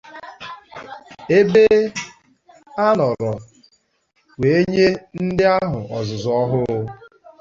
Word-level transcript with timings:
ebe 1.39 1.65
a 2.83 2.85
nọrọ 2.97 3.31
wee 4.39 4.61
nye 4.71 4.87
ndị 5.23 5.43
ahụ 5.57 5.79
ọzụzụ 5.97 6.29
ahụ. 6.41 6.59